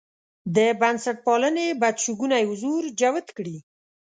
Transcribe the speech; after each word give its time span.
د 0.55 0.57
بنسټپالنې 0.79 1.67
بدشګونی 1.81 2.43
حضور 2.49 2.81
جوت 2.99 3.27
کړي. 3.37 3.57